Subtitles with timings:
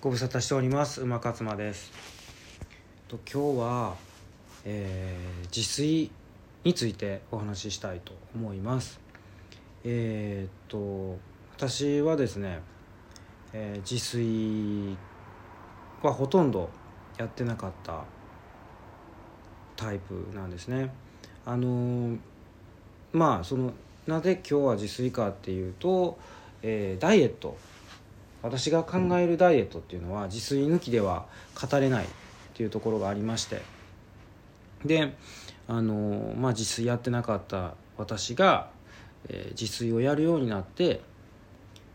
[0.00, 1.00] ご無沙汰しております。
[1.00, 1.90] 馬勝間です。
[3.08, 3.96] と今日は、
[4.64, 6.10] えー自炊
[6.64, 9.00] についてお話ししたいと思います。
[9.84, 11.18] えーっと
[11.56, 12.60] 私はですね、
[13.54, 14.98] えー自炊
[16.02, 16.68] はほとんど
[17.16, 18.04] やってなかった
[19.76, 20.92] タイプなんですね。
[21.46, 22.18] あのー
[23.14, 23.72] まあその
[24.06, 26.18] なぜ今日は自炊かっていうと、
[26.62, 27.56] えーダイエット
[28.46, 31.26] 私が考えるダイエットっていうのは自炊抜きでは
[31.60, 32.08] 語れないっ
[32.54, 33.62] ていうところがありまして。
[34.84, 35.14] で
[35.68, 38.70] あのまあ自炊やってなかった私が、
[39.28, 41.00] えー自炊をやるようになって、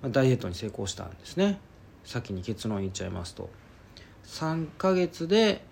[0.01, 1.59] まあダイエットに成功したんですね。
[2.03, 3.49] 先に結論言っちゃいますと。
[4.25, 5.63] 3ヶ月で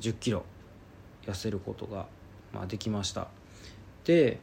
[0.00, 0.44] 1 0キロ
[1.26, 2.06] 痩せることが、
[2.52, 3.28] まあ、できました。
[4.04, 4.38] で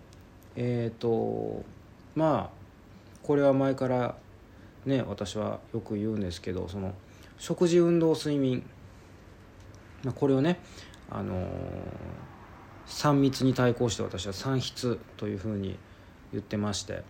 [0.56, 1.64] えっ、と
[2.16, 2.66] まあ
[3.24, 4.16] これは前から
[4.86, 6.94] ね私はよく言うんですけどその
[7.38, 8.64] 食事運動睡眠、
[10.04, 10.60] まあ、これをね
[11.10, 11.46] あのー
[12.88, 14.60] 3密に対抗して私は3
[14.94, 15.78] 筆というふうに
[16.32, 17.04] 言ってまして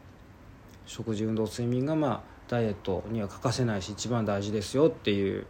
[0.86, 5.46] 食事運動睡眠がまあダイエットには欠かせないし一番大事ですよっていう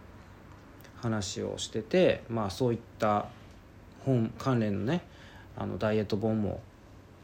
[1.02, 3.28] 話をしててまあそういった
[4.06, 5.06] 本関連のね
[5.58, 6.62] あのダイエット本も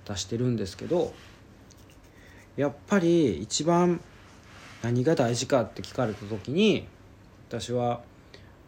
[0.06, 1.14] 出してるんですけど
[2.58, 4.02] やっぱり一番
[4.82, 6.88] 何が大事かって聞かれた時に
[7.50, 8.02] 私は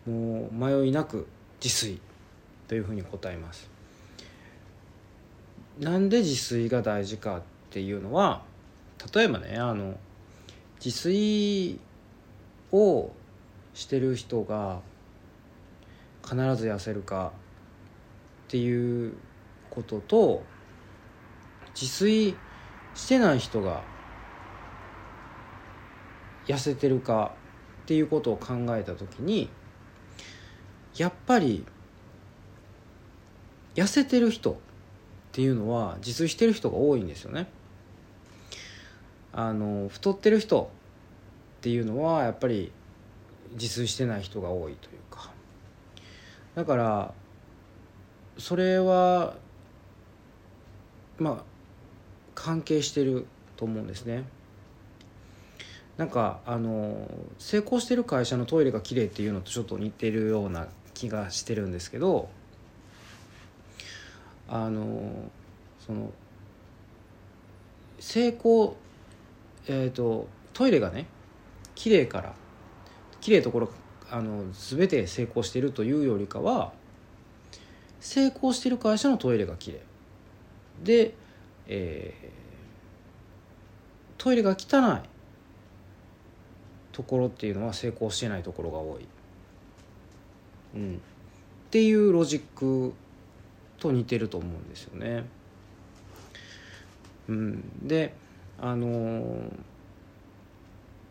[0.05, 1.27] もう迷いなく
[1.63, 1.99] 自炊
[2.67, 3.69] というふうに答えます。
[5.79, 7.41] なんで自炊が大事かっ
[7.71, 8.43] ていうのは
[9.13, 9.97] 例えばねあの
[10.83, 11.79] 自炊
[12.71, 13.11] を
[13.73, 14.81] してる人が
[16.23, 17.31] 必ず痩せるか
[18.47, 19.13] っていう
[19.71, 20.43] ことと
[21.73, 22.35] 自炊
[22.93, 23.81] してない人が
[26.47, 27.33] 痩せてるか
[27.83, 29.49] っていうことを考えた時に
[30.97, 31.65] やっぱり
[33.75, 34.55] 痩せてる人っ
[35.31, 37.47] ていうのは自炊してる人が多いんですよね。
[39.31, 40.71] あの太ってる人
[41.57, 42.71] っていうのはやっぱり
[43.53, 45.31] 自炊してない人が多いというか
[46.53, 47.13] だから
[48.37, 49.35] それは
[51.17, 51.43] まあ
[52.35, 53.25] 関係してる
[53.57, 54.23] と思うんですね
[55.97, 62.29] なんかあの成功してる会社のトイレが綺麗っていうのとちょっと似てるような気がしてるんですけど
[64.47, 65.29] あの
[65.85, 66.11] その
[67.99, 68.75] 成功
[69.67, 71.05] えっ、とトイレがね
[71.75, 72.33] 綺麗から
[73.21, 73.69] 綺麗ところ
[74.09, 76.73] あの全て成功してるというよりかは
[77.99, 79.81] 成功してる会社のトイレが綺麗。
[80.83, 81.13] で、
[81.67, 82.43] えー
[84.23, 85.12] トイレが汚い。
[86.93, 89.07] ところっていうのは成功してないところが多い、
[90.75, 90.97] うん、っ
[91.69, 92.93] ていうロジック
[93.79, 95.25] と似てると思うんですよね。
[97.27, 98.13] うん、で
[98.61, 99.39] あのー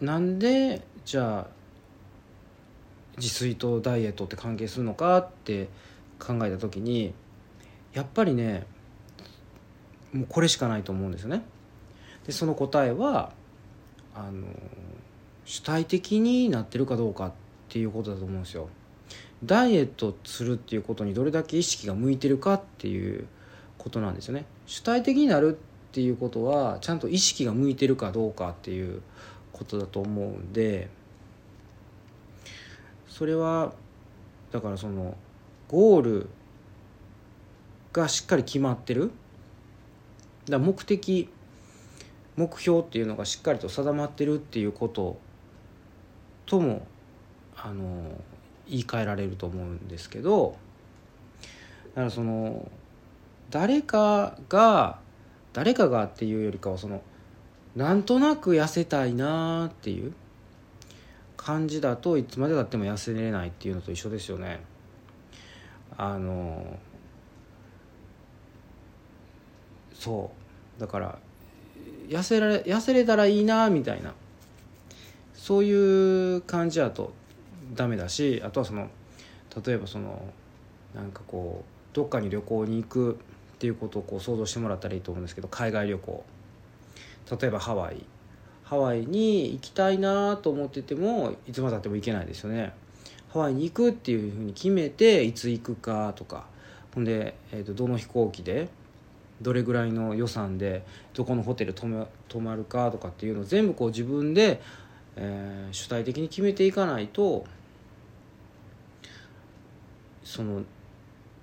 [0.03, 1.47] なんでじゃあ
[3.19, 5.69] 自炊とダイエットって関係するのかって
[6.19, 7.15] 考えた時に
[7.95, 8.67] やっぱりね
[10.13, 11.45] もうこれしかないと思うんですよね。
[12.27, 13.33] でその答えは
[14.13, 14.49] あの
[15.53, 17.33] 主体的になってるかどうかっ
[17.69, 18.71] ていうことだと思うんですよ。
[19.45, 23.27] ダイエットするっていうことにどれだけ意識が向いてるかっていう
[23.77, 24.47] ことなんですよね。
[24.65, 25.59] 主体的になる
[25.91, 29.03] っていうことはちゃんと意識が向いてるかどうかっていう
[29.53, 30.89] ことだと思うんで
[33.07, 33.75] それは
[34.53, 35.19] だからその
[35.69, 36.29] ゴール
[37.93, 39.11] がしっかり決まってる
[40.47, 41.29] だ目的
[42.37, 45.19] 目標っていうのがしっかりと定まってるっていうこと
[46.53, 46.87] とも
[47.57, 48.15] あの
[48.69, 50.55] 言い換えられると思うんですけど
[51.95, 52.71] だからその
[53.49, 54.99] 誰かが
[55.55, 57.01] 誰かがっていうよりかはその
[57.75, 60.13] なんとなく痩せたいなっていう
[61.39, 64.61] 感じだといつまでたっても痩せれないっていうのと一緒ですよね。
[65.97, 66.79] あの
[69.95, 70.31] そ
[70.77, 71.19] うだから
[72.09, 74.13] 痩せられ痩せれたらいいなみたいな
[75.43, 77.13] そういう感じだと
[77.75, 78.89] ダメだしあとはその
[79.67, 80.23] 例えばその
[80.95, 83.19] なんかこうどっかに旅行に行く
[83.55, 86.25] っていうことをこう想像してもらったらいいと思うんですけど海外旅行。
[87.41, 88.05] 例えばハワイ。
[88.63, 92.73] ハワイに行きたいなと思っててもいつまでたっても行けないですよね。
[93.33, 96.47] ハワイに行くっていうふうに決めていつ行くかとか。
[96.95, 98.69] ほんで、えー、とどの飛行機で
[99.41, 100.85] どれぐらいの予算で
[101.15, 104.61] どこのホテル泊泊まるかとかっていうのを全部こう自分で、
[105.17, 107.47] えー主体的に決めていかないと
[110.23, 110.63] その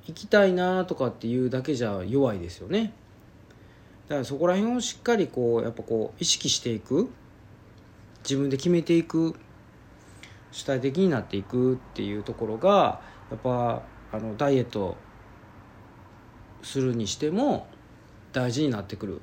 [0.05, 2.93] 行きたいなとかっていうだけじゃ弱いですよね。
[4.07, 7.09] だからそこら辺をしっかりこうやっぱこう意識していく。
[8.23, 9.35] 自分で決めていく。
[10.51, 14.97] 主体的になっていくっていうところがやっぱあのダイエット
[16.63, 17.67] するにしても
[18.33, 19.21] 大事になってくる。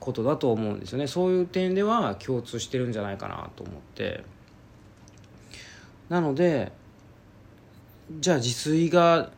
[0.00, 1.06] ことだと思うんですよね。
[1.06, 4.24] そういう点では共通してるんじゃないかなと思って。
[6.08, 6.72] なので
[8.20, 9.30] じゃあ自炊が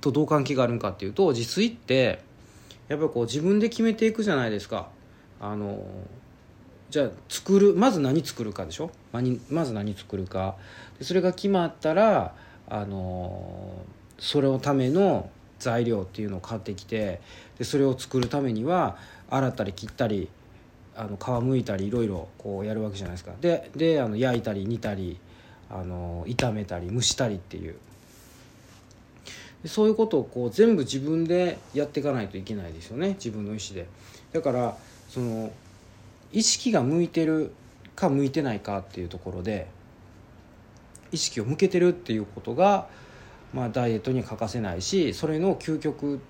[0.00, 2.20] とどう関係があるんかっていうと自炊って
[2.88, 4.88] やっぱこう自分で決めていくじゃないですか。
[5.40, 5.84] あの
[6.90, 8.90] じゃあ作るまず何作るかでしょ？
[9.50, 10.56] まず何作るか。
[11.00, 12.34] それが決まったら
[12.68, 13.84] あの
[14.18, 17.20] それのための材料っていうのを買ってきて
[17.58, 18.98] でそれを作るためには
[19.30, 20.28] 洗ったり切ったり
[20.94, 23.32] あの皮むいたりいろいろこうやるわけじゃないですか。
[23.40, 25.18] でであの焼いたり煮たり
[25.70, 27.76] あの炒めたり蒸したりっていう。
[29.64, 33.14] そういうことをこう全部自分でやっていかないといけないですよね。
[33.14, 33.88] 自分の意思で。
[34.32, 34.76] だから
[35.08, 35.50] その
[36.32, 37.52] 意識が向いてる
[37.94, 39.66] か向いてないかっていうところで
[41.10, 42.88] 意識を向けてるっていうことが、
[43.54, 46.20] まあ、ダイエットには欠かせないしそれの究極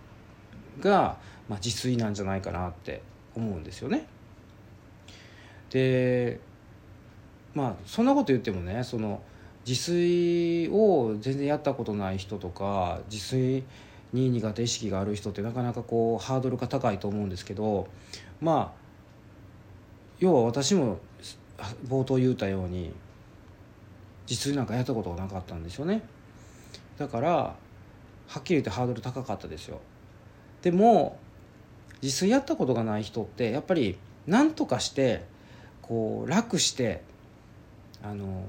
[0.81, 1.17] が、
[1.49, 3.03] まあ、自炊なんじゃないかなって
[3.35, 4.07] 思うんですよね。
[5.71, 6.41] で
[7.55, 9.21] まあそんなこと言ってもねその
[9.67, 13.65] 自炊を全然やったことない人とか自炊
[14.13, 17.89] に苦手意識がある人ってなかなかこうハードルが高いと思うんですけど
[18.41, 18.87] まあ
[20.19, 20.99] 要は私も
[21.89, 22.93] 冒頭言うたように
[24.29, 26.03] 自炊なんかやったことがなかったんですよね
[26.99, 27.57] だからは
[28.39, 29.81] っきり言ってハードル高かったですよ
[30.63, 31.19] でも
[32.07, 33.99] 自炊やったことがない人ってやっぱり
[34.29, 35.25] 何とかして
[35.83, 37.03] こう楽して
[38.01, 38.47] あの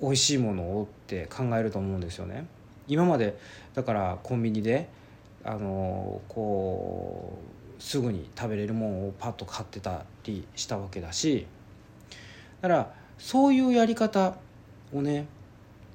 [0.00, 2.46] 美味しいものをって考えると思うんですよね。
[2.88, 3.38] 今まで
[3.74, 4.88] だからコンビニで
[5.44, 7.38] あのこ
[7.78, 11.46] うすぐに食べれるものをパッと買ってたりしたわけだし
[12.62, 14.36] だからそういうやり方
[14.94, 15.26] をね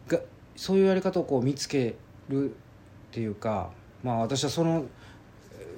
[0.08, 0.20] が
[0.56, 1.96] そういうやり方をこう見つけ
[2.30, 2.54] るっ
[3.12, 3.72] ていうか
[4.04, 4.86] まあ私はその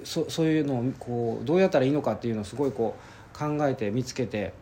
[0.04, 2.96] そそういうのをこうどうやったらいいのかっていうのをすごいこ
[3.34, 4.52] う考えて見つけて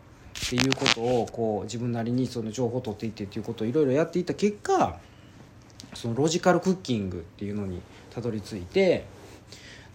[0.45, 4.97] っていうことをこう自分なりにその情報を取っていってっていうことをいろいろやっていった結果
[5.93, 9.05] そのロジカルクッキングっていうのにたどり着いて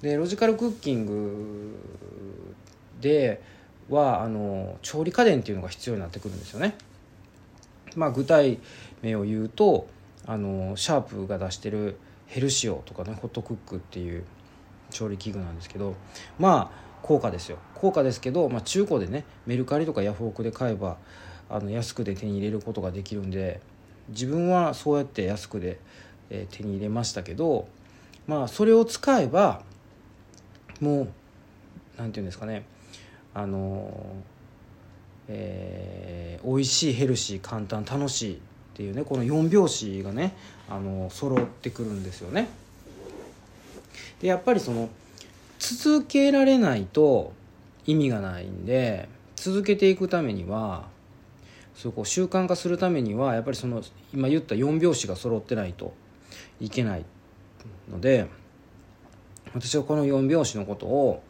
[0.01, 1.77] でロジカルクッキング
[3.01, 3.43] で
[3.89, 6.77] はあの調理家電っていうのが必要になってくるんですよね。
[7.97, 8.59] まあ、具体
[9.03, 9.89] 名を言うと
[10.27, 11.97] あのシャープが出してる
[12.27, 14.25] ヘルシオとかねホットクックっていう
[14.91, 15.95] 調理器具なんですけど
[16.39, 20.97] まあ高価ですよ高価ですけど、まあ、中古でねメルカリとかヤフオクで買えば
[21.49, 23.61] あの安くで手に入れることができるんで
[24.09, 25.79] 自分はそうやって安くで、
[26.31, 27.69] えー、手に入れましたけど
[28.27, 29.63] まあそれを使えば
[30.81, 31.09] もう
[31.97, 32.65] 何て言うんですかね
[33.35, 33.93] あの
[35.29, 38.39] えー、美味しいヘルシー簡単楽しいっ
[38.75, 40.35] ていうねこの4拍子がね
[40.69, 42.49] あの揃ってくるんですよね。
[44.21, 44.89] でやっぱりその
[45.59, 47.33] 続けられないと
[47.87, 50.87] 意味がないんで続けていくためには
[51.75, 55.95] そうこう習慣化するためにはやっぱりその今言った4拍子が揃ってないと
[56.61, 57.05] いけない
[57.91, 58.27] ので
[59.55, 61.23] 私はこの4拍子のことを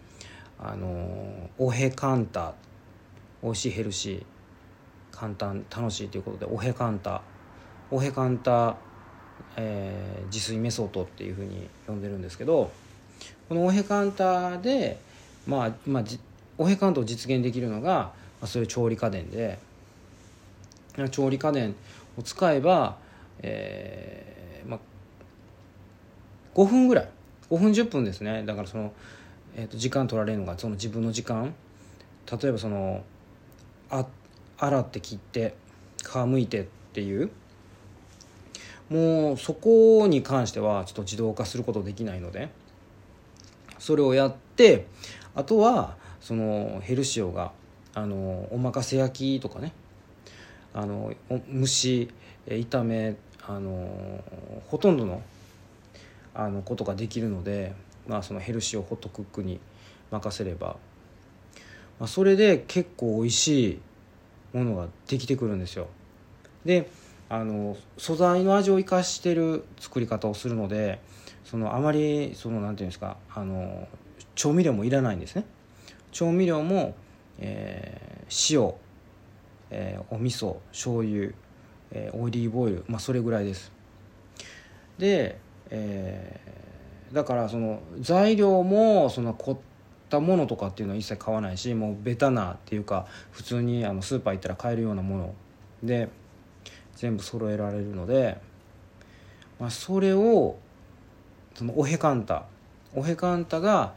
[0.58, 2.54] あのおへカンタ
[3.42, 4.24] 美味しいヘルシー
[5.12, 7.22] 簡単楽しいということでおへカンタ
[7.90, 8.76] おへカンタ、
[9.60, 12.70] えー、自炊メソッドっていうふうに呼んでるんですけど
[13.48, 15.00] このオヘカンタで、
[15.48, 16.04] まあまあ、
[16.58, 18.12] オヘカンタを実現できるのが、ま
[18.42, 19.58] あ、そういう調理家電で
[21.10, 21.74] 調理家電
[22.16, 22.98] を使えば、
[23.40, 24.80] えーまあ、
[26.54, 27.08] 5分ぐらい
[27.50, 28.44] 5分10分ですね。
[28.44, 28.92] だからその、
[29.56, 31.54] えー、と時間取られるのがその自分の時間。
[32.30, 33.02] 例えばその
[33.90, 34.04] あ
[34.58, 35.54] 洗って切って
[36.04, 37.30] 皮むいてっていう
[38.90, 42.48] もうそこに関してはちょっと自動化することできないので
[43.78, 44.86] それをやって
[45.34, 47.52] あとはそのヘルシオが
[47.94, 49.72] あのおまかせ焼きとかね
[50.74, 52.10] あの蒸し
[52.46, 53.16] 炒め
[53.46, 54.22] あの
[54.68, 55.22] ほとんどの
[56.34, 57.74] あのことができるので、
[58.06, 59.60] まあ、そのヘルシオホットクックに
[60.10, 60.76] 任せれば、
[61.98, 63.80] まあ、それで結構美味しい
[64.56, 65.88] ものができてくるんですよ。
[66.64, 66.88] で
[67.30, 71.00] あの素材の味を生かしてる作り方をするので
[71.44, 73.86] そのあまりそのなんていうんですかあの
[74.34, 75.44] 調味料もいらないんですね。
[76.12, 76.94] 調味料も、
[77.38, 78.74] えー、塩、
[79.70, 81.32] えー、お味噌醤油、
[81.90, 83.72] えー、オリーブオイル、まあ、それぐらいです。
[84.96, 85.38] で、
[85.70, 89.58] えー、だからその材料もその凝っ
[90.08, 95.34] たものとかっていうのは一切買わないしもうベタなっていうか普通にあのスーパー行ったら買えるようなもの。
[95.82, 96.08] で
[96.98, 98.38] 全部揃えられるので、
[99.60, 100.58] まあ、それを
[101.54, 102.44] そのオヘカンタ。
[102.94, 103.94] オヘカンタが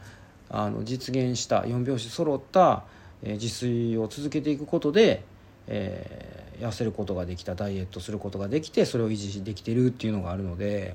[0.48, 2.84] あの実現した4拍子揃った、
[3.22, 5.24] えー、自炊を続けていくことで、
[5.66, 10.94] えー、痩せることができたダイエットすることができてそれを維持できてるっていうのがあるので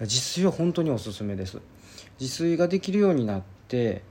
[0.00, 1.60] 自炊は本当におすすめです。
[2.20, 4.02] 自炊ができるようになって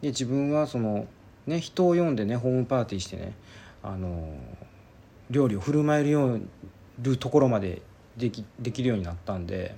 [0.00, 1.06] で自分はその、
[1.46, 3.34] ね、人を呼んでねホームパーティーしてね
[3.82, 4.34] あの
[5.30, 6.42] 料理を振る舞えるよう
[7.00, 7.82] るところまで
[8.16, 9.74] できできるようになったんで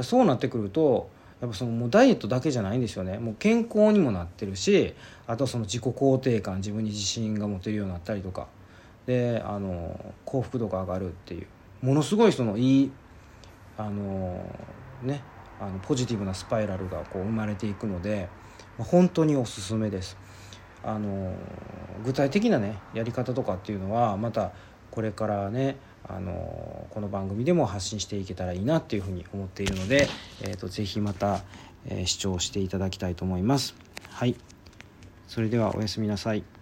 [0.00, 1.10] そうなってくると
[1.40, 3.18] やっぱそのもうダイエットだけじゃないんですよね。
[3.18, 4.94] もう健康にもなってるし
[5.26, 8.46] あとその自己肯定感自分に自信が持てるようになったりとか。
[9.06, 11.46] であの幸福度が上がるっていう
[11.82, 12.92] ものすごいそのいい
[13.76, 14.44] あの
[15.02, 15.22] ね
[15.58, 18.28] あのポジティブなスパイラルがこう生まれていくので
[18.78, 20.16] 本当におすすめです。
[20.84, 21.34] あの
[22.04, 24.52] 具体的なねやり方とかっていうのはまた
[24.90, 25.76] これからね
[26.08, 30.08] あのこの番組でも発信していけたらいいなっていうふうに思っているので、
[30.42, 31.42] えーと、ぜひまた、
[31.86, 33.74] えー、視聴していただきたいと思います。
[34.08, 34.34] はい
[35.28, 36.59] それではおやすみなさい。